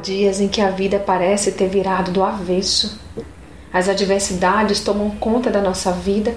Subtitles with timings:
[0.00, 2.98] dias em que a vida parece ter virado do avesso.
[3.72, 6.36] As adversidades tomam conta da nossa vida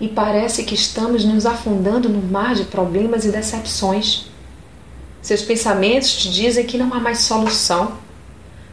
[0.00, 4.26] e parece que estamos nos afundando no mar de problemas e decepções.
[5.22, 7.96] Seus pensamentos te dizem que não há mais solução.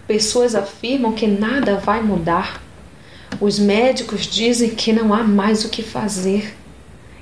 [0.05, 2.61] Pessoas afirmam que nada vai mudar.
[3.39, 6.55] Os médicos dizem que não há mais o que fazer.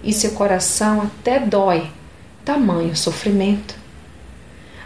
[0.03, 1.89] E seu coração até dói,
[2.43, 3.80] tamanho sofrimento.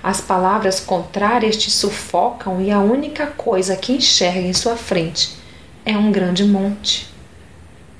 [0.05, 5.35] As palavras contrárias te sufocam e a única coisa que enxerga em sua frente
[5.83, 7.09] é um grande monte.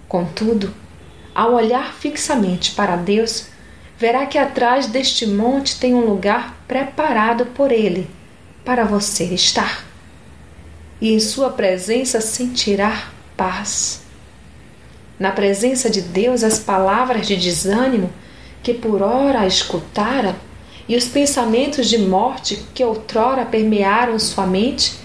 [0.07, 0.71] Contudo,
[1.33, 3.47] ao olhar fixamente para Deus,
[3.97, 8.07] verá que atrás deste monte tem um lugar preparado por Ele
[8.63, 9.83] para você estar.
[11.01, 14.03] E em Sua presença sentirá paz.
[15.17, 18.13] Na presença de Deus, as palavras de desânimo
[18.61, 20.35] que por ora escutara
[20.87, 24.95] e os pensamentos de morte que outrora permearam sua mente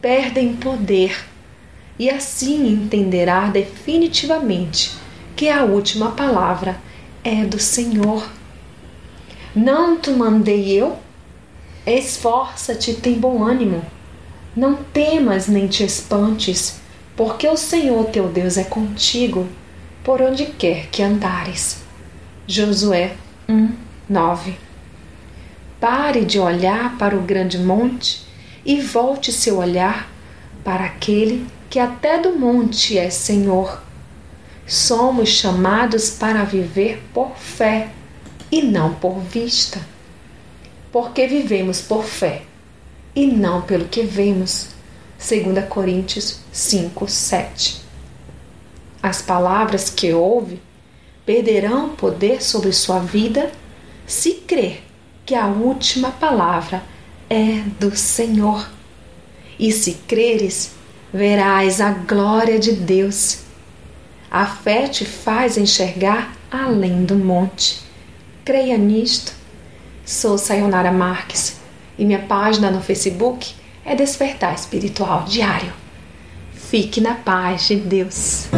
[0.00, 1.24] perdem poder,
[1.98, 4.92] e assim entenderá definitivamente
[5.34, 6.80] que a última palavra
[7.22, 8.28] é do Senhor.
[9.54, 10.96] Não te mandei eu?
[11.86, 13.84] Esforça-te tem bom ânimo.
[14.54, 16.80] Não temas nem te espantes,
[17.16, 19.48] porque o Senhor teu Deus é contigo
[20.04, 21.82] por onde quer que andares.
[22.46, 23.16] Josué
[23.48, 23.72] 1,
[24.08, 24.67] 9
[25.80, 28.26] Pare de olhar para o grande monte
[28.64, 30.10] e volte seu olhar
[30.64, 33.80] para aquele que até do monte é Senhor.
[34.66, 37.90] Somos chamados para viver por fé
[38.50, 39.80] e não por vista.
[40.90, 42.42] Porque vivemos por fé
[43.14, 44.70] e não pelo que vemos.
[45.18, 47.82] 2 Coríntios 5, 7.
[49.00, 50.60] As palavras que ouve
[51.24, 53.52] perderão poder sobre sua vida
[54.08, 54.87] se crer
[55.28, 56.82] que a última palavra
[57.28, 58.66] é do Senhor.
[59.58, 60.70] E se creres,
[61.12, 63.40] verás a glória de Deus.
[64.30, 67.82] A fé te faz enxergar além do monte.
[68.42, 69.34] Creia nisto.
[70.02, 71.58] Sou Sayonara Marques
[71.98, 73.52] e minha página no Facebook
[73.84, 75.74] é Despertar Espiritual Diário.
[76.54, 78.48] Fique na paz de Deus.